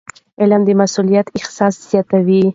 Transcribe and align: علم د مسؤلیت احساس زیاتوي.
علم 0.41 0.61
د 0.65 0.69
مسؤلیت 0.81 1.27
احساس 1.37 1.73
زیاتوي. 1.89 2.43